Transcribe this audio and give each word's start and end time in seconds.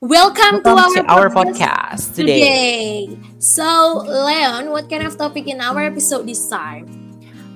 Welcome, 0.00 0.62
Welcome 0.62 0.94
to 0.94 1.02
to 1.02 1.10
our 1.10 1.26
our 1.26 1.30
podcast 1.30 2.14
podcast 2.14 2.14
today. 2.14 2.38
today. 2.38 3.18
So, 3.38 4.04
Leon, 4.06 4.70
what 4.70 4.88
kind 4.88 5.02
of 5.02 5.16
topic 5.18 5.48
in 5.48 5.60
our 5.60 5.82
episode 5.82 6.26
this 6.26 6.46
time? 6.48 6.86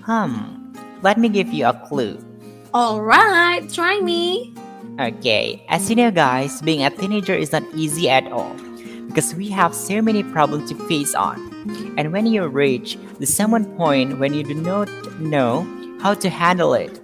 Hmm, 0.04 0.74
let 1.02 1.18
me 1.18 1.28
give 1.28 1.52
you 1.52 1.66
a 1.66 1.74
clue. 1.86 2.18
All 2.74 3.00
right, 3.02 3.62
try 3.70 4.00
me. 4.00 4.54
Okay, 4.98 5.64
as 5.68 5.88
you 5.88 5.94
know, 5.94 6.10
guys, 6.10 6.60
being 6.62 6.82
a 6.84 6.90
teenager 6.90 7.34
is 7.34 7.52
not 7.52 7.62
easy 7.74 8.10
at 8.10 8.26
all 8.32 8.54
because 9.06 9.34
we 9.34 9.48
have 9.48 9.74
so 9.74 10.02
many 10.02 10.22
problems 10.24 10.70
to 10.70 10.76
face 10.88 11.14
on. 11.14 11.38
And 11.96 12.12
when 12.12 12.26
you 12.26 12.46
reach 12.48 12.98
the 13.20 13.26
someone 13.26 13.64
point 13.76 14.18
when 14.18 14.34
you 14.34 14.42
do 14.42 14.54
not 14.54 14.88
know 15.20 15.62
how 16.02 16.14
to 16.14 16.28
handle 16.28 16.74
it 16.74 16.98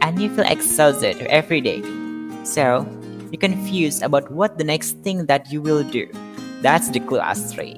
and 0.00 0.20
you 0.22 0.30
feel 0.34 0.46
exhausted 0.46 1.18
every 1.26 1.60
day. 1.60 1.82
So, 2.44 2.86
you're 3.34 3.50
confused 3.50 4.02
about 4.02 4.30
what 4.30 4.58
the 4.58 4.64
next 4.64 4.92
thing 5.02 5.26
that 5.26 5.50
you 5.50 5.60
will 5.60 5.82
do. 5.82 6.06
That's 6.62 6.88
the 6.90 7.00
clue, 7.00 7.18
as 7.18 7.52
three. 7.52 7.74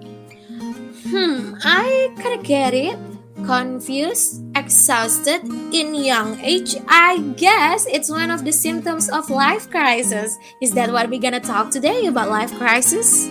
Hmm, 1.09 1.55
I 1.65 2.13
kind 2.21 2.39
of 2.39 2.45
get 2.45 2.75
it. 2.75 2.99
Confused, 3.47 4.45
exhausted, 4.57 5.45
in 5.73 5.95
young 5.95 6.39
age. 6.41 6.77
I 6.89 7.21
guess 7.37 7.87
it's 7.87 8.11
one 8.11 8.30
of 8.30 8.45
the 8.45 8.53
symptoms 8.53 9.09
of 9.09 9.30
life 9.30 9.71
crisis. 9.71 10.37
Is 10.61 10.73
that 10.75 10.93
what 10.93 11.09
we're 11.09 11.21
gonna 11.21 11.41
talk 11.41 11.71
today 11.71 12.07
about 12.07 12.29
life 12.29 12.52
crisis? 12.59 13.27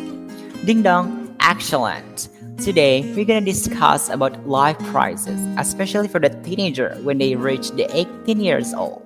Ding 0.66 0.82
dong, 0.82 1.36
excellent. 1.42 2.30
Today, 2.58 3.14
we're 3.14 3.26
gonna 3.26 3.46
discuss 3.46 4.10
about 4.10 4.48
life 4.48 4.80
crisis, 4.90 5.40
especially 5.58 6.08
for 6.08 6.20
the 6.20 6.30
teenager 6.42 6.98
when 7.04 7.18
they 7.18 7.36
reach 7.36 7.72
the 7.72 7.86
18 7.94 8.40
years 8.40 8.74
old. 8.74 9.04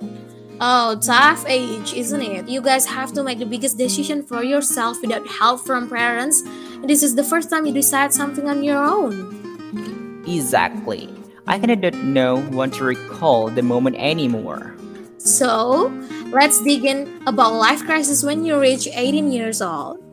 Oh, 0.61 0.99
tough 0.99 1.45
age, 1.47 1.93
isn't 1.93 2.21
it? 2.21 2.49
You 2.49 2.59
guys 2.59 2.85
have 2.85 3.13
to 3.13 3.23
make 3.23 3.39
the 3.39 3.45
biggest 3.45 3.77
decision 3.77 4.21
for 4.21 4.43
yourself 4.43 4.99
without 5.01 5.25
help 5.25 5.65
from 5.65 5.87
parents. 5.87 6.43
This 6.83 7.01
is 7.01 7.15
the 7.15 7.23
first 7.23 7.49
time 7.49 7.65
you 7.65 7.71
decide 7.71 8.11
something 8.11 8.49
on 8.49 8.61
your 8.61 8.83
own. 8.83 10.23
Exactly. 10.27 11.07
I 11.47 11.57
don't 11.57 12.13
know 12.13 12.43
want 12.51 12.73
to 12.75 12.83
recall 12.83 13.47
the 13.47 13.63
moment 13.63 13.95
anymore. 13.97 14.75
So, 15.17 15.87
let's 16.35 16.61
dig 16.61 16.83
in 16.83 17.23
about 17.25 17.53
life 17.53 17.85
crisis 17.85 18.21
when 18.21 18.43
you 18.43 18.59
reach 18.59 18.85
18 18.91 19.31
years 19.31 19.61
old. 19.61 20.03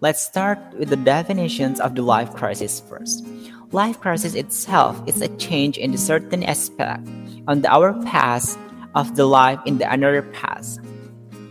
Let's 0.00 0.22
start 0.22 0.58
with 0.78 0.88
the 0.88 0.96
definitions 0.96 1.80
of 1.80 1.94
the 1.94 2.02
life 2.02 2.32
crisis 2.32 2.80
first. 2.80 3.26
Life 3.72 4.00
crisis 4.00 4.34
itself 4.34 4.96
is 5.06 5.20
a 5.20 5.28
change 5.36 5.76
in 5.76 5.92
a 5.92 5.98
certain 5.98 6.44
aspect 6.44 7.06
on 7.46 7.64
our 7.66 7.92
past 8.04 8.58
of 8.96 9.14
the 9.14 9.26
life 9.26 9.60
in 9.66 9.78
the 9.78 9.92
another 9.92 10.22
past. 10.22 10.80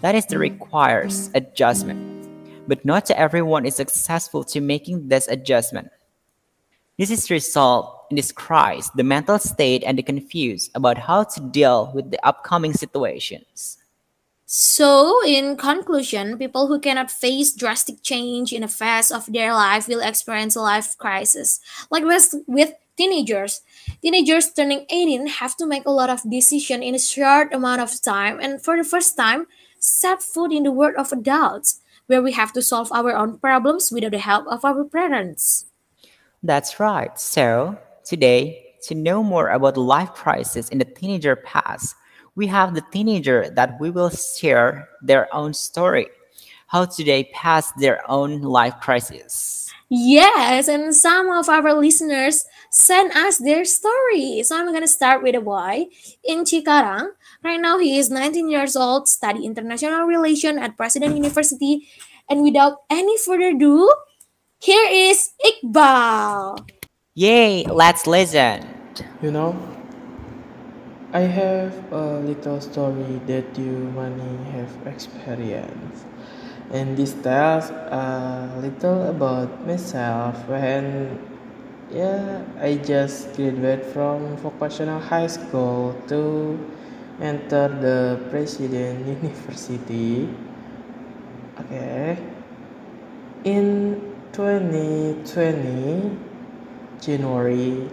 That 0.02 0.16
is 0.16 0.26
the 0.26 0.38
requires 0.38 1.30
adjustment. 1.34 2.02
But 2.68 2.84
not 2.84 3.10
everyone 3.12 3.66
is 3.66 3.76
successful 3.76 4.44
to 4.46 4.60
making 4.60 5.08
this 5.08 5.28
adjustment. 5.28 5.90
This 6.98 7.12
is 7.12 7.30
result 7.30 8.08
in 8.10 8.16
this 8.16 8.32
crisis, 8.32 8.90
the 8.96 9.04
mental 9.04 9.38
state 9.38 9.84
and 9.86 9.98
the 9.98 10.04
confused 10.04 10.72
about 10.74 10.98
how 10.98 11.24
to 11.24 11.40
deal 11.40 11.92
with 11.94 12.10
the 12.10 12.20
upcoming 12.26 12.74
situations. 12.74 13.78
So, 14.48 15.26
in 15.26 15.58
conclusion, 15.58 16.38
people 16.38 16.68
who 16.68 16.80
cannot 16.80 17.10
face 17.10 17.52
drastic 17.52 18.04
change 18.04 18.54
in 18.54 18.64
a 18.64 18.68
phase 18.68 19.12
of 19.12 19.26
their 19.32 19.54
life 19.54 19.88
will 19.88 20.02
experience 20.02 20.56
a 20.56 20.62
life 20.62 20.98
crisis. 20.98 21.60
Like 21.90 22.04
with, 22.06 22.34
with 22.48 22.74
teenagers, 22.98 23.62
teenagers 24.02 24.52
turning 24.52 24.86
18 24.90 25.28
have 25.28 25.56
to 25.58 25.66
make 25.66 25.86
a 25.86 25.92
lot 25.92 26.10
of 26.10 26.22
decisions 26.30 26.84
in 26.84 26.96
a 26.96 27.00
short 27.00 27.54
amount 27.54 27.82
of 27.82 28.02
time 28.02 28.40
and 28.42 28.62
for 28.62 28.78
the 28.78 28.84
first 28.84 29.18
time 29.18 29.48
set 29.80 30.22
foot 30.22 30.52
in 30.52 30.64
the 30.64 30.72
world 30.72 30.96
of 30.98 31.12
adults 31.12 31.82
where 32.08 32.22
we 32.22 32.32
have 32.32 32.54
to 32.54 32.62
solve 32.62 32.92
our 32.92 33.16
own 33.16 33.38
problems 33.38 33.92
without 33.92 34.12
the 34.12 34.20
help 34.20 34.46
of 34.48 34.64
our 34.64 34.84
parents. 34.84 35.66
That's 36.44 36.80
right. 36.80 37.18
So, 37.20 37.78
today, 38.04 38.76
to 38.84 38.96
know 38.96 39.24
more 39.24 39.50
about 39.50 39.78
life 39.78 40.14
crisis 40.14 40.70
in 40.70 40.78
the 40.78 40.86
teenager 40.86 41.36
past, 41.36 41.96
we 42.36 42.48
have 42.48 42.76
the 42.76 42.84
teenager 42.92 43.50
that 43.52 43.80
we 43.80 43.90
will 43.90 44.10
share 44.10 44.90
their 45.02 45.34
own 45.34 45.54
story, 45.54 46.08
how 46.68 46.86
do 46.86 47.04
they 47.04 47.26
pass 47.34 47.72
their 47.74 48.00
own 48.10 48.42
life 48.42 48.76
crisis. 48.82 49.72
Yes, 49.90 50.68
and 50.68 50.96
some 50.96 51.30
of 51.30 51.48
our 51.48 51.74
listeners 51.74 52.46
sent 52.76 53.16
us 53.16 53.40
their 53.40 53.64
story. 53.64 54.44
So 54.44 54.60
I'm 54.60 54.68
gonna 54.76 54.92
start 54.92 55.24
with 55.24 55.34
a 55.34 55.40
boy 55.40 55.88
in 56.28 56.44
Cikarang. 56.44 57.16
Right 57.40 57.60
now 57.60 57.80
he 57.80 57.96
is 57.96 58.12
19 58.12 58.52
years 58.52 58.76
old, 58.76 59.08
study 59.08 59.48
international 59.48 60.04
relation 60.04 60.60
at 60.60 60.76
President 60.76 61.16
University. 61.16 61.88
And 62.28 62.44
without 62.44 62.84
any 62.92 63.16
further 63.16 63.56
ado, 63.56 63.88
here 64.60 64.92
is 64.92 65.32
Iqbal. 65.40 66.68
Yay, 67.16 67.64
let's 67.72 68.04
listen. 68.04 68.68
You 69.24 69.32
know, 69.32 69.56
I 71.16 71.24
have 71.24 71.72
a 71.96 72.20
little 72.20 72.60
story 72.60 73.24
that 73.32 73.56
you 73.56 73.88
many 73.96 74.52
have 74.52 74.74
experienced. 74.84 76.04
And 76.76 76.98
this 76.98 77.14
tells 77.24 77.72
a 77.72 78.52
little 78.60 79.08
about 79.08 79.64
myself 79.64 80.36
when 80.50 81.35
yeah, 81.92 82.44
I 82.60 82.76
just 82.78 83.36
graduated 83.36 83.86
from 83.94 84.38
vocational 84.38 85.00
high 85.00 85.28
school 85.28 85.96
to 86.08 86.58
enter 87.22 87.68
the 87.70 88.20
President 88.30 89.08
University. 89.22 90.30
Okay. 91.60 92.18
In 93.44 94.02
2020 94.34 96.18
January 97.00 97.88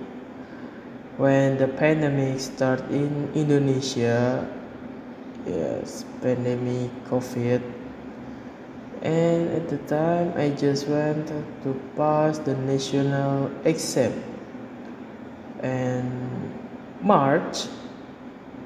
when 1.19 1.59
the 1.59 1.69
pandemic 1.69 2.41
started 2.41 2.91
in 2.91 3.29
Indonesia 3.37 4.49
yes 5.47 6.07
pandemic 6.23 6.91
covid 7.11 7.61
and 9.03 9.51
at 9.51 9.69
the 9.69 9.79
time 9.91 10.33
I 10.37 10.51
just 10.51 10.89
wanted 10.89 11.45
to 11.65 11.81
pass 11.97 12.39
the 12.39 12.55
national 12.55 13.51
exam 13.65 14.23
and 15.61 16.09
March 17.01 17.67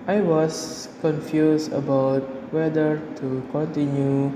I 0.07 0.21
was 0.21 0.89
confused 1.01 1.73
about 1.73 2.23
whether 2.53 3.01
to 3.17 3.43
continue 3.51 4.31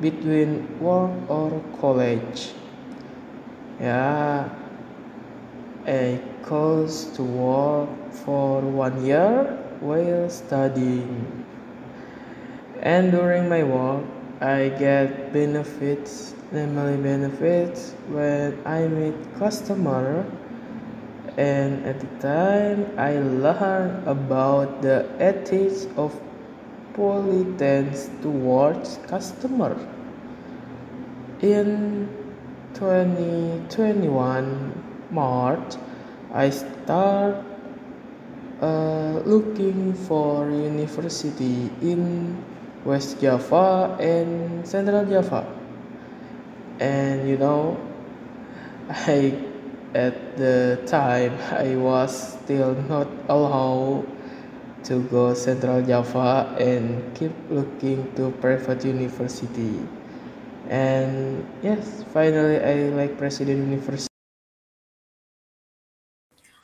between 0.00 0.78
work 0.78 1.10
or 1.28 1.62
college 1.80 2.52
yeah 3.80 4.48
I 5.86 6.20
chose 6.48 7.04
to 7.14 7.22
work 7.22 7.88
for 8.10 8.60
one 8.60 9.04
year 9.06 9.44
while 9.78 10.28
studying. 10.28 11.44
And 12.82 13.12
during 13.12 13.48
my 13.48 13.62
work, 13.62 14.02
I 14.40 14.68
get 14.68 15.32
benefits, 15.32 16.34
namely 16.52 16.96
benefits 16.98 17.94
when 18.08 18.58
I 18.66 18.86
meet 18.86 19.14
customer. 19.38 20.26
And 21.38 21.86
at 21.86 22.00
the 22.00 22.06
time, 22.20 22.86
I 22.98 23.18
learn 23.18 24.06
about 24.06 24.82
the 24.82 25.08
ethics 25.18 25.86
of 25.96 26.20
politeness 26.92 28.10
towards 28.20 28.98
customer. 29.06 29.74
In 31.40 32.10
2021 32.74 34.82
March, 35.10 35.76
I 36.34 36.50
start 36.50 37.42
uh, 38.60 39.22
looking 39.24 39.94
for 39.94 40.50
university 40.50 41.70
in 41.80 42.36
West 42.86 43.20
Java 43.20 43.96
and 44.00 44.66
Central 44.66 45.04
Java. 45.04 45.44
And 46.80 47.28
you 47.28 47.36
know, 47.38 47.76
I 48.90 49.36
at 49.94 50.36
the 50.36 50.78
time 50.86 51.32
I 51.52 51.76
was 51.76 52.38
still 52.40 52.74
not 52.88 53.08
allowed 53.28 54.06
to 54.84 55.02
go 55.10 55.34
Central 55.34 55.82
Java 55.82 56.54
and 56.60 57.02
keep 57.16 57.32
looking 57.50 58.06
to 58.16 58.30
private 58.40 58.84
university. 58.84 59.74
And 60.68 61.46
yes, 61.62 62.04
finally 62.12 62.58
I 62.60 62.90
like 62.94 63.18
President 63.18 63.58
University. 63.70 64.08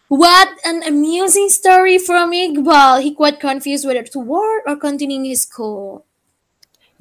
What 0.09 0.61
an 0.65 0.83
amusing 0.85 1.49
story 1.49 1.99
from 1.99 2.31
Iqbal. 2.33 3.03
He 3.03 3.15
quite 3.15 3.41
confused 3.41 3.85
whether 3.87 4.03
to 4.05 4.19
work 4.21 4.63
or 4.67 4.77
continuing 4.77 5.25
his 5.25 5.43
school. 5.43 6.05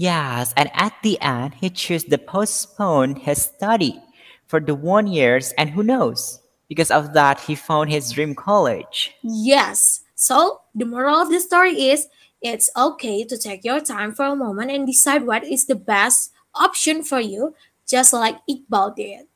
Yes, 0.01 0.51
and 0.57 0.71
at 0.74 0.98
the 1.03 1.21
end, 1.21 1.53
he 1.62 1.69
chose 1.69 2.06
to 2.06 2.18
postpone 2.18 3.18
his 3.18 3.44
study 3.53 4.01
for 4.48 4.59
the 4.59 4.74
one 4.74 5.06
years, 5.06 5.53
and 5.59 5.69
who 5.69 5.83
knows? 5.83 6.42
Because 6.68 6.89
of 6.89 7.13
that, 7.13 7.42
he 7.42 7.53
found 7.53 7.92
his 7.92 8.09
dream 8.09 8.33
college. 8.33 9.13
Yes. 9.21 10.01
So, 10.15 10.62
the 10.74 10.86
moral 10.86 11.21
of 11.21 11.30
the 11.30 11.39
story 11.39 11.94
is 11.94 12.07
it's 12.42 12.71
okay 12.75 13.24
to 13.25 13.38
take 13.38 13.63
your 13.63 13.80
time 13.80 14.18
for 14.18 14.25
a 14.25 14.36
moment 14.36 14.71
and 14.71 14.88
decide 14.88 15.27
what 15.27 15.44
is 15.44 15.68
the 15.68 15.77
best 15.77 16.33
option 16.56 17.03
for 17.03 17.19
you, 17.19 17.53
just 17.86 18.12
like 18.12 18.42
Iqbal 18.50 18.95
did. 18.95 19.30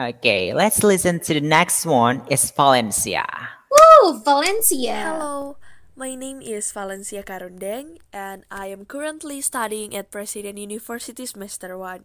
Okay, 0.00 0.54
let's 0.54 0.82
listen 0.82 1.20
to 1.20 1.34
the 1.34 1.44
next 1.44 1.84
one. 1.84 2.22
Is 2.30 2.50
Valencia. 2.56 3.28
Woo, 3.68 4.16
Valencia! 4.24 4.96
Hello, 4.96 5.58
my 5.96 6.14
name 6.14 6.40
is 6.40 6.72
Valencia 6.72 7.22
Karundeng, 7.22 7.98
and 8.12 8.44
I 8.50 8.66
am 8.68 8.84
currently 8.84 9.40
studying 9.40 9.94
at 9.96 10.10
President 10.10 10.58
University 10.58 11.26
Semester 11.26 11.76
1. 11.76 12.04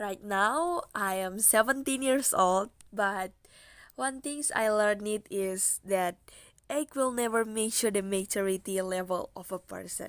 Right 0.00 0.22
now, 0.24 0.82
I 0.94 1.16
am 1.16 1.38
17 1.38 2.02
years 2.02 2.34
old, 2.34 2.70
but 2.92 3.32
one 3.94 4.20
thing 4.20 4.42
I 4.54 4.68
learned 4.70 5.06
it 5.06 5.26
is 5.30 5.80
that 5.84 6.16
age 6.70 6.94
will 6.94 7.12
never 7.12 7.44
measure 7.44 7.90
the 7.90 8.02
maturity 8.02 8.80
level 8.80 9.30
of 9.36 9.52
a 9.52 9.58
person. 9.58 10.08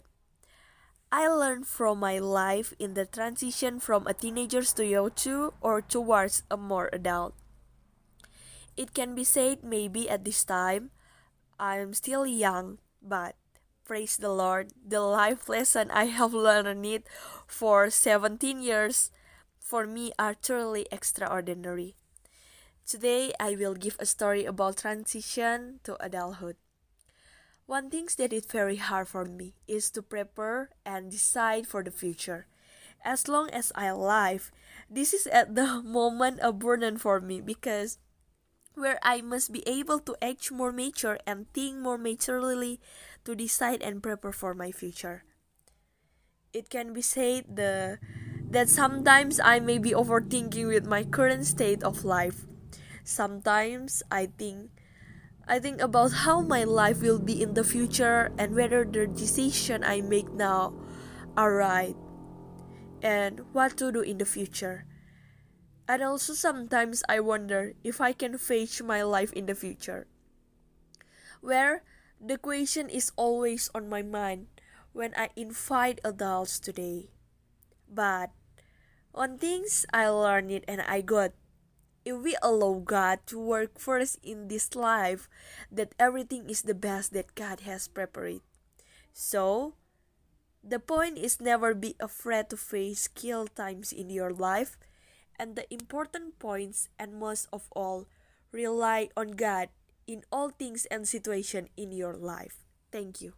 I 1.12 1.28
learned 1.28 1.68
from 1.68 2.00
my 2.00 2.20
life 2.20 2.74
in 2.80 2.94
the 2.94 3.06
transition 3.06 3.80
from 3.80 4.08
a 4.08 4.14
teenager 4.14 4.64
to 4.64 4.86
youth 4.86 5.28
or 5.62 5.82
towards 5.82 6.44
a 6.50 6.58
more 6.58 6.90
adult. 6.92 7.36
It 8.76 8.94
can 8.94 9.16
be 9.16 9.24
said 9.24 9.64
maybe 9.64 10.10
at 10.10 10.26
this 10.26 10.44
time 10.44 10.92
I 11.60 11.78
am 11.78 11.94
still 11.94 12.26
young, 12.26 12.80
but 13.06 13.36
praise 13.86 14.18
the 14.18 14.34
Lord, 14.34 14.74
the 14.86 15.00
life 15.00 15.48
lesson 15.48 15.92
I 15.92 16.06
have 16.06 16.34
learned 16.34 16.86
it 16.86 17.08
for 17.46 17.90
17 17.90 18.62
years 18.62 19.12
for 19.60 19.86
me 19.86 20.12
are 20.18 20.36
truly 20.36 20.88
extraordinary. 20.92 21.96
Today 22.86 23.34
I 23.40 23.56
will 23.56 23.74
give 23.74 23.98
a 24.00 24.06
story 24.06 24.46
about 24.46 24.78
transition 24.78 25.80
to 25.84 25.98
adulthood. 26.04 26.58
One 27.66 27.90
thing 27.90 28.08
that 28.18 28.32
is 28.32 28.46
very 28.46 28.76
hard 28.78 29.08
for 29.08 29.26
me 29.26 29.54
is 29.68 29.90
to 29.92 30.04
prepare 30.04 30.70
and 30.86 31.10
decide 31.10 31.66
for 31.66 31.82
the 31.82 31.90
future. 31.90 32.46
As 33.04 33.28
long 33.28 33.50
as 33.50 33.72
I 33.74 33.92
live, 33.92 34.52
this 34.90 35.14
is 35.14 35.26
at 35.28 35.56
the 35.56 35.82
moment 35.86 36.40
a 36.42 36.54
burden 36.54 36.98
for 36.98 37.20
me 37.20 37.42
because 37.42 37.98
where 38.76 39.00
I 39.02 39.22
must 39.22 39.52
be 39.52 39.64
able 39.68 40.00
to 40.00 40.16
act 40.22 40.52
more 40.52 40.72
mature 40.72 41.18
and 41.26 41.52
think 41.54 41.80
more 41.80 41.98
maturely 41.98 42.80
to 43.24 43.36
decide 43.36 43.82
and 43.82 44.04
prepare 44.04 44.32
for 44.32 44.54
my 44.54 44.72
future. 44.72 45.24
It 46.54 46.70
can 46.70 46.94
be 46.94 47.02
said 47.02 47.56
the 47.56 48.00
that 48.52 48.70
sometimes 48.70 49.40
I 49.44 49.60
may 49.60 49.78
be 49.80 49.92
overthinking 49.92 50.68
with 50.68 50.86
my 50.86 51.04
current 51.04 51.46
state 51.46 51.84
of 51.84 52.06
life. 52.06 52.46
Sometimes 53.04 54.04
I 54.12 54.32
think 54.38 54.72
I 55.48 55.60
think 55.60 55.82
about 55.82 56.26
how 56.26 56.42
my 56.42 56.64
life 56.64 57.02
will 57.02 57.20
be 57.20 57.42
in 57.42 57.54
the 57.54 57.64
future 57.64 58.32
and 58.38 58.56
whether 58.56 58.84
the 58.84 59.06
decision 59.06 59.84
I 59.84 60.02
make 60.02 60.34
now 60.34 60.74
are 61.38 61.54
right 61.54 61.96
and 63.04 63.42
what 63.54 63.78
to 63.78 63.92
do 63.92 64.02
in 64.02 64.18
the 64.18 64.26
future. 64.26 64.86
And 65.88 66.02
also 66.02 66.34
sometimes 66.34 67.04
I 67.08 67.20
wonder 67.20 67.74
if 67.84 68.02
I 68.02 68.14
can 68.14 68.38
face 68.38 68.82
my 68.82 69.04
life 69.04 69.32
in 69.34 69.46
the 69.46 69.56
future. 69.56 70.08
Where 71.42 71.84
the 72.20 72.38
question 72.38 72.90
is 72.90 73.12
always 73.16 73.70
on 73.76 73.90
my 73.90 74.02
mind 74.02 74.48
when 74.94 75.14
I 75.16 75.30
invite 75.36 76.02
adults 76.04 76.60
today. 76.60 77.10
But 77.88 78.32
on 79.14 79.38
things 79.38 79.86
I 79.94 80.10
learned 80.10 80.52
it 80.52 80.66
and 80.68 80.82
I 80.82 81.02
got 81.02 81.34
if 82.06 82.22
we 82.22 82.38
allow 82.42 82.80
God 82.86 83.26
to 83.26 83.40
work 83.42 83.80
first 83.80 84.22
in 84.22 84.48
this 84.48 84.76
life, 84.76 85.28
that 85.72 85.96
everything 85.98 86.48
is 86.48 86.62
the 86.62 86.78
best 86.78 87.14
that 87.14 87.34
God 87.34 87.62
has 87.62 87.88
prepared. 87.88 88.42
So, 89.12 89.74
the 90.64 90.80
point 90.80 91.18
is 91.18 91.42
never 91.42 91.74
be 91.74 91.96
afraid 92.00 92.50
to 92.52 92.58
face 92.58 93.08
kill 93.08 93.48
times 93.48 93.92
in 93.92 94.10
your 94.12 94.32
life, 94.32 94.78
and 95.40 95.56
the 95.56 95.72
important 95.74 96.40
points 96.40 96.90
and 97.00 97.20
most 97.20 97.48
of 97.52 97.68
all, 97.76 98.08
rely 98.52 99.10
on 99.18 99.32
God 99.32 99.70
in 100.08 100.24
all 100.32 100.50
things 100.50 100.86
and 100.88 101.08
situation 101.08 101.70
in 101.76 101.92
your 101.92 102.16
life. 102.16 102.64
Thank 102.92 103.22
you. 103.22 103.34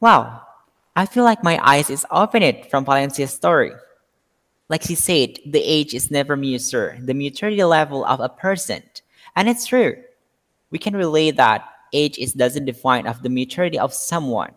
Wow, 0.00 0.42
I 0.94 1.06
feel 1.06 1.24
like 1.24 1.42
my 1.42 1.58
eyes 1.62 1.90
is 1.90 2.06
opened 2.10 2.66
from 2.70 2.84
Valencia's 2.84 3.32
story. 3.32 3.72
Like 4.68 4.82
she 4.82 4.94
said, 4.94 5.38
the 5.46 5.62
age 5.62 5.94
is 5.94 6.10
never 6.10 6.36
measure 6.36 6.98
the 7.00 7.14
maturity 7.14 7.64
level 7.64 8.04
of 8.04 8.20
a 8.20 8.28
person. 8.28 8.82
And 9.34 9.48
it's 9.48 9.66
true. 9.66 9.96
We 10.70 10.78
can 10.78 10.94
relate 10.94 11.36
that 11.36 11.64
age 11.92 12.18
is 12.18 12.32
doesn't 12.34 12.66
define 12.66 13.06
of 13.06 13.22
the 13.22 13.30
maturity 13.30 13.78
of 13.78 13.94
someone. 13.94 14.52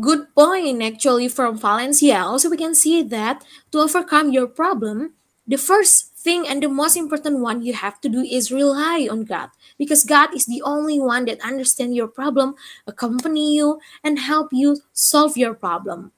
Good 0.00 0.34
point, 0.34 0.82
actually, 0.82 1.28
from 1.28 1.56
Valencia. 1.56 2.18
Also, 2.26 2.50
we 2.50 2.56
can 2.56 2.74
see 2.74 3.02
that 3.02 3.44
to 3.70 3.78
overcome 3.78 4.32
your 4.32 4.48
problem, 4.48 5.14
the 5.46 5.56
first 5.56 6.16
thing 6.18 6.48
and 6.48 6.62
the 6.62 6.72
most 6.72 6.96
important 6.96 7.38
one 7.38 7.62
you 7.62 7.74
have 7.74 8.00
to 8.00 8.08
do 8.08 8.24
is 8.24 8.50
rely 8.50 9.06
on 9.06 9.22
God 9.28 9.50
because 9.78 10.02
God 10.02 10.34
is 10.34 10.46
the 10.46 10.62
only 10.64 10.98
one 10.98 11.26
that 11.26 11.38
understands 11.44 11.94
your 11.94 12.08
problem, 12.08 12.56
accompany 12.88 13.54
you, 13.54 13.78
and 14.02 14.18
help 14.18 14.48
you 14.50 14.80
solve 14.92 15.36
your 15.36 15.54
problem. 15.54 16.10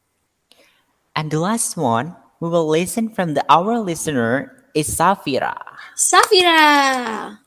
And 1.15 1.31
the 1.31 1.41
last 1.41 1.77
one, 1.77 2.15
we 2.41 2.49
will 2.49 2.69
listen 2.69 3.11
from 3.11 3.35
the 3.35 3.45
our 3.51 3.81
listener 3.81 4.65
is 4.75 4.89
Safira. 4.89 5.57
Safira! 5.97 7.46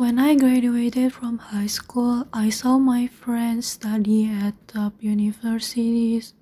When 0.00 0.18
I 0.18 0.34
graduated 0.34 1.12
from 1.12 1.36
high 1.52 1.66
school, 1.66 2.24
I 2.32 2.48
saw 2.48 2.78
my 2.78 3.06
friends 3.06 3.66
study 3.66 4.24
at 4.32 4.56
top 4.66 4.94
universities. 4.98 6.32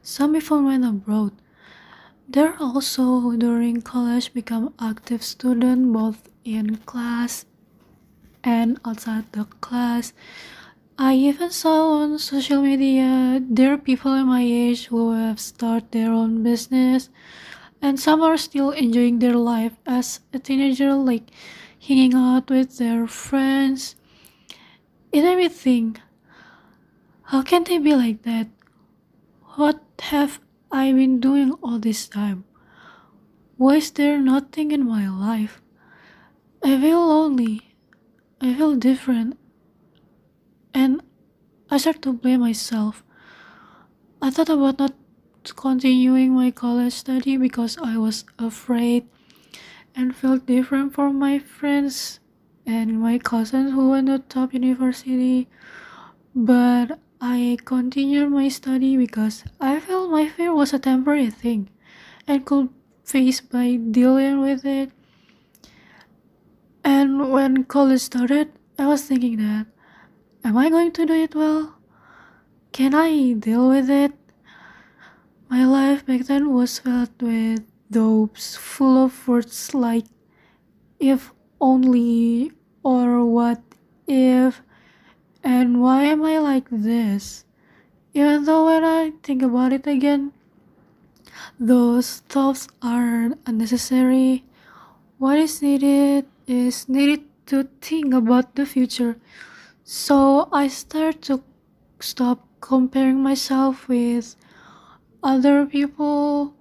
Some 0.00 0.36
even 0.36 0.64
went 0.64 0.84
abroad. 0.84 1.32
There 2.28 2.54
also 2.62 3.32
during 3.34 3.82
college 3.82 4.32
become 4.32 4.74
active 4.78 5.24
student 5.24 5.92
both 5.92 6.30
in 6.44 6.76
class 6.86 7.46
and 8.44 8.78
outside 8.84 9.26
the 9.32 9.46
class. 9.58 10.12
I 10.96 11.16
even 11.16 11.50
saw 11.50 11.98
on 11.98 12.20
social 12.20 12.62
media 12.62 13.42
there 13.42 13.74
are 13.74 13.82
people 13.90 14.14
in 14.14 14.30
my 14.30 14.46
age 14.46 14.86
who 14.86 15.10
have 15.18 15.40
started 15.40 15.90
their 15.90 16.12
own 16.12 16.44
business 16.44 17.10
and 17.82 17.98
some 17.98 18.22
are 18.22 18.36
still 18.36 18.70
enjoying 18.70 19.18
their 19.18 19.34
life 19.34 19.74
as 19.84 20.20
a 20.32 20.38
teenager 20.38 20.94
like 20.94 21.34
hanging 21.86 22.14
out 22.14 22.48
with 22.48 22.78
their 22.78 23.06
friends. 23.06 23.96
Me 25.12 25.48
think, 25.48 26.00
how 27.24 27.42
can 27.42 27.64
they 27.64 27.78
be 27.78 27.94
like 27.94 28.22
that? 28.22 28.48
What 29.56 29.82
have 30.00 30.40
I 30.72 30.92
been 30.92 31.20
doing 31.20 31.52
all 31.62 31.78
this 31.78 32.08
time? 32.08 32.44
Why 33.56 33.76
is 33.76 33.90
there 33.90 34.18
nothing 34.18 34.72
in 34.72 34.86
my 34.86 35.08
life? 35.08 35.60
I 36.62 36.80
feel 36.80 37.06
lonely. 37.06 37.60
I 38.40 38.54
feel 38.54 38.74
different 38.74 39.38
and 40.72 41.02
I 41.70 41.78
start 41.78 42.02
to 42.02 42.12
blame 42.12 42.40
myself. 42.40 43.04
I 44.20 44.30
thought 44.30 44.48
about 44.48 44.78
not 44.78 44.94
continuing 45.54 46.34
my 46.34 46.50
college 46.50 46.94
study 46.94 47.36
because 47.36 47.78
I 47.78 47.96
was 47.98 48.24
afraid 48.38 49.06
and 49.94 50.14
felt 50.14 50.46
different 50.46 50.94
from 50.94 51.18
my 51.18 51.38
friends 51.38 52.20
and 52.66 53.00
my 53.00 53.18
cousins 53.18 53.72
who 53.72 53.90
went 53.90 54.08
to 54.08 54.18
top 54.18 54.52
university. 54.54 55.48
But 56.34 56.98
I 57.20 57.58
continued 57.64 58.30
my 58.30 58.48
study 58.48 58.96
because 58.96 59.44
I 59.60 59.80
felt 59.80 60.10
my 60.10 60.28
fear 60.28 60.52
was 60.52 60.72
a 60.72 60.78
temporary 60.78 61.30
thing 61.30 61.70
and 62.26 62.44
could 62.44 62.68
face 63.04 63.40
by 63.40 63.76
dealing 63.76 64.40
with 64.40 64.64
it. 64.64 64.90
And 66.82 67.30
when 67.32 67.64
college 67.64 68.00
started, 68.00 68.52
I 68.78 68.86
was 68.86 69.04
thinking 69.04 69.36
that 69.38 69.66
Am 70.46 70.58
I 70.58 70.68
going 70.68 70.92
to 70.92 71.06
do 71.06 71.14
it 71.14 71.34
well? 71.34 71.74
Can 72.72 72.94
I 72.94 73.32
deal 73.32 73.66
with 73.70 73.88
it? 73.88 74.12
My 75.48 75.64
life 75.64 76.04
back 76.04 76.26
then 76.26 76.52
was 76.52 76.80
filled 76.80 77.22
with 77.22 77.64
those 77.90 78.56
full 78.56 79.04
of 79.04 79.28
words 79.28 79.74
like 79.74 80.06
if 80.98 81.32
only 81.60 82.52
or 82.82 83.24
what 83.24 83.62
if 84.06 84.62
and 85.42 85.80
why 85.80 86.04
am 86.04 86.24
I 86.24 86.38
like 86.38 86.68
this? 86.70 87.44
Even 88.14 88.44
though 88.44 88.66
when 88.66 88.84
I 88.84 89.12
think 89.22 89.42
about 89.42 89.72
it 89.72 89.86
again, 89.86 90.32
those 91.58 92.20
thoughts 92.28 92.68
are 92.82 93.32
unnecessary. 93.46 94.44
What 95.18 95.38
is 95.38 95.62
needed 95.62 96.26
is 96.46 96.88
needed 96.88 97.24
to 97.46 97.68
think 97.80 98.14
about 98.14 98.54
the 98.54 98.66
future 98.66 99.16
so 99.84 100.48
I 100.50 100.68
start 100.68 101.20
to 101.28 101.42
stop 102.00 102.48
comparing 102.60 103.22
myself 103.22 103.86
with 103.86 104.34
other 105.22 105.66
people 105.66 106.54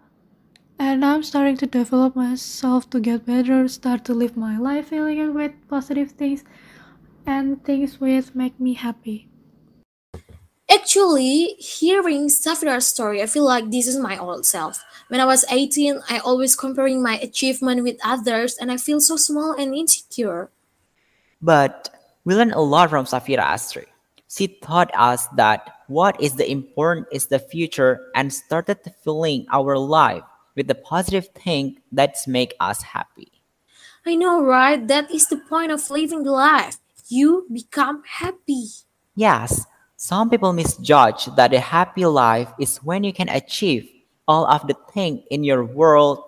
and 0.84 1.06
I'm 1.06 1.24
starting 1.24 1.56
to 1.64 1.66
develop 1.66 2.14
myself 2.14 2.90
to 2.90 3.00
get 3.00 3.26
better, 3.26 3.68
start 3.70 4.04
to 4.06 4.14
live 4.14 4.36
my 4.36 4.58
life 4.58 4.90
feeling 4.90 5.34
with 5.34 5.54
positive 5.70 6.12
things 6.12 6.44
and 7.26 7.64
things 7.64 8.02
which 8.02 8.36
make 8.36 8.60
me 8.60 8.74
happy. 8.74 9.30
Actually, 10.70 11.56
hearing 11.56 12.28
Safira's 12.28 12.86
story, 12.86 13.22
I 13.22 13.28
feel 13.28 13.46
like 13.46 13.72
this 13.72 13.88
is 13.88 13.98
my 13.98 14.18
old 14.18 14.46
self. 14.46 14.84
When 15.08 15.22
I 15.22 15.26
was 15.26 15.46
18, 15.50 16.02
I 16.10 16.20
always 16.20 16.54
comparing 16.54 17.02
my 17.02 17.18
achievement 17.20 17.84
with 17.84 17.96
others 18.04 18.58
and 18.60 18.70
I 18.70 18.76
feel 18.76 19.00
so 19.00 19.16
small 19.16 19.54
and 19.54 19.74
insecure. 19.74 20.52
But 21.42 21.96
we 22.26 22.36
learned 22.36 22.60
a 22.60 22.60
lot 22.60 22.90
from 22.90 23.06
Safira 23.06 23.40
Astri. 23.56 23.86
She 24.28 24.60
taught 24.60 24.92
us 24.98 25.28
that 25.38 25.86
what 25.88 26.20
is 26.20 26.36
the 26.36 26.50
important 26.52 27.08
is 27.12 27.28
the 27.28 27.40
future 27.40 28.12
and 28.16 28.34
started 28.34 28.80
filling 29.04 29.46
our 29.50 29.78
life 29.78 30.24
with 30.56 30.68
the 30.68 30.76
positive 30.76 31.28
thing 31.30 31.80
that 31.92 32.16
make 32.28 32.54
us 32.60 32.82
happy. 32.82 33.32
I 34.06 34.16
know, 34.16 34.44
right? 34.44 34.86
That 34.88 35.12
is 35.12 35.28
the 35.28 35.38
point 35.38 35.72
of 35.72 35.90
living 35.90 36.24
life. 36.24 36.78
You 37.08 37.48
become 37.52 38.04
happy. 38.06 38.68
Yes, 39.16 39.66
some 39.96 40.30
people 40.30 40.52
misjudge 40.52 41.26
that 41.38 41.54
a 41.54 41.60
happy 41.60 42.06
life 42.06 42.52
is 42.60 42.78
when 42.84 43.04
you 43.04 43.14
can 43.14 43.30
achieve 43.30 43.88
all 44.28 44.46
of 44.48 44.68
the 44.68 44.76
things 44.94 45.22
in 45.32 45.44
your 45.44 45.64
world, 45.64 46.24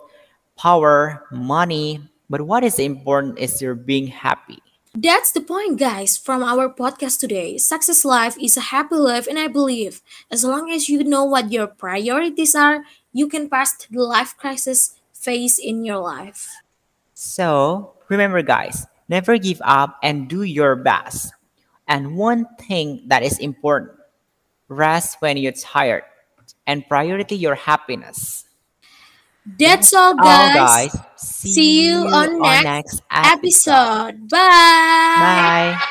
power, 0.56 1.24
money, 1.30 2.00
but 2.30 2.42
what 2.42 2.64
is 2.64 2.78
important 2.78 3.38
is 3.38 3.60
your 3.60 3.74
being 3.74 4.06
happy. 4.06 4.58
That's 4.96 5.30
the 5.30 5.42
point, 5.42 5.78
guys, 5.78 6.16
from 6.16 6.42
our 6.42 6.72
podcast 6.72 7.20
today. 7.20 7.58
Success 7.58 8.02
life 8.02 8.36
is 8.40 8.56
a 8.56 8.72
happy 8.72 8.96
life, 8.96 9.26
and 9.28 9.38
I 9.38 9.46
believe 9.46 10.00
as 10.30 10.42
long 10.42 10.70
as 10.70 10.88
you 10.88 11.04
know 11.04 11.24
what 11.24 11.52
your 11.52 11.66
priorities 11.66 12.54
are, 12.54 12.80
you 13.16 13.28
can 13.28 13.48
pass 13.48 13.72
the 13.88 14.02
life 14.04 14.36
crisis 14.36 15.00
phase 15.16 15.58
in 15.58 15.84
your 15.84 15.98
life. 16.04 16.52
So, 17.14 17.94
remember 18.08 18.42
guys, 18.42 18.86
never 19.08 19.38
give 19.38 19.60
up 19.64 19.98
and 20.02 20.28
do 20.28 20.42
your 20.42 20.76
best. 20.76 21.32
And 21.88 22.16
one 22.16 22.46
thing 22.60 23.04
that 23.08 23.22
is 23.22 23.38
important, 23.38 23.92
rest 24.68 25.20
when 25.20 25.36
you're 25.36 25.52
tired 25.52 26.04
and 26.66 26.86
priority 26.88 27.36
your 27.36 27.54
happiness. 27.54 28.44
That's 29.46 29.92
all, 29.94 30.14
All 30.18 30.50
guys. 30.50 30.92
guys, 30.92 30.96
see 31.16 31.48
See 31.54 31.86
you 31.88 32.06
you 32.06 32.08
on 32.08 32.40
on 32.40 32.62
next 32.62 32.62
next 32.62 33.02
episode. 33.10 33.72
episode. 33.72 34.28
Bye. 34.28 34.38
Bye. 35.14 35.86